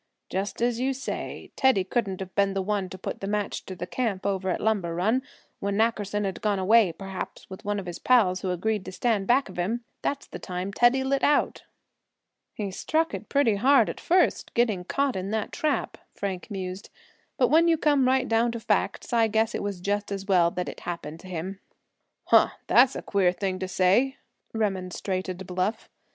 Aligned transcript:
Just 0.31 0.63
as 0.63 0.79
you 0.79 0.93
say, 0.93 1.51
Teddy 1.55 1.83
couldn't 1.83 2.21
have 2.21 2.33
been 2.33 2.55
the 2.55 2.61
one 2.63 2.89
to 2.89 2.97
put 2.97 3.21
the 3.21 3.27
match 3.27 3.63
to 3.67 3.75
the 3.75 3.85
camp 3.85 4.25
over 4.25 4.49
at 4.49 4.59
Lumber 4.59 4.95
Run. 4.95 5.21
When 5.59 5.77
Nackerson 5.77 6.23
had 6.23 6.41
gone 6.41 6.57
away, 6.57 6.91
perhaps 6.91 7.47
with 7.51 7.63
one 7.63 7.79
of 7.79 7.85
his 7.85 7.99
pals 7.99 8.41
who 8.41 8.49
agreed 8.49 8.83
to 8.85 8.91
stand 8.91 9.27
back 9.27 9.47
of 9.47 9.57
him, 9.59 9.83
that's 10.01 10.25
the 10.25 10.39
time 10.39 10.73
Teddy 10.73 11.03
lit 11.03 11.21
out." 11.21 11.65
"He 12.55 12.71
struck 12.71 13.13
it 13.13 13.29
pretty 13.29 13.57
hard 13.57 13.91
at 13.91 13.99
first, 13.99 14.55
getting 14.55 14.85
caught 14.85 15.15
in 15.15 15.29
that 15.29 15.51
trap," 15.51 15.99
Frank 16.15 16.49
mused; 16.49 16.89
"but 17.37 17.49
when 17.49 17.67
you 17.67 17.77
come 17.77 18.07
right 18.07 18.27
down 18.27 18.51
to 18.53 18.59
facts 18.59 19.13
I 19.13 19.27
guess 19.27 19.53
it 19.53 19.61
was 19.61 19.79
just 19.79 20.11
as 20.11 20.25
well 20.25 20.49
that 20.49 20.67
it 20.67 20.79
happened 20.79 21.19
to 21.19 21.27
him." 21.27 21.59
"Huh! 22.23 22.49
that's 22.65 22.95
a 22.95 23.03
queer 23.03 23.31
thing 23.31 23.59
to 23.59 23.67
say," 23.67 24.17
remonstrated 24.51 25.45
Bluff. 25.45 25.89